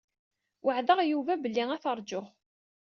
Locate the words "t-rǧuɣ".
1.83-2.25